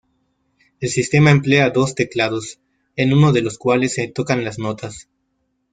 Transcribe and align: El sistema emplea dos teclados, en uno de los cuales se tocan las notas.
El 0.79 0.89
sistema 0.89 1.29
emplea 1.29 1.69
dos 1.69 1.93
teclados, 1.93 2.59
en 2.95 3.13
uno 3.13 3.31
de 3.33 3.43
los 3.43 3.59
cuales 3.59 3.93
se 3.93 4.07
tocan 4.07 4.43
las 4.43 4.57
notas. 4.57 5.07